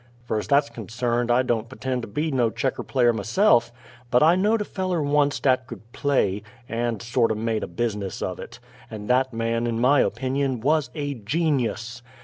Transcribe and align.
Fur's 0.23 0.47
that's 0.47 0.71
concerned, 0.71 1.29
I 1.29 1.43
don't 1.43 1.69
p'tend 1.69 2.01
to 2.01 2.07
be 2.07 2.31
no 2.31 2.49
checker 2.49 2.81
player 2.81 3.13
myse'f, 3.13 3.71
but 4.09 4.23
I 4.23 4.35
know'd 4.35 4.61
a 4.61 4.65
feller 4.65 5.03
onc't 5.05 5.45
'at 5.45 5.67
could 5.67 5.91
play, 5.91 6.41
and 6.67 7.03
sorto' 7.03 7.35
made 7.35 7.61
a 7.63 7.67
business 7.67 8.19
of 8.19 8.39
it; 8.39 8.57
and 8.89 9.07
that 9.11 9.31
man, 9.31 9.67
in 9.67 9.79
my 9.79 9.99
opinion, 9.99 10.59
was 10.59 10.89
a 10.95 11.13
geenyus! 11.13 12.01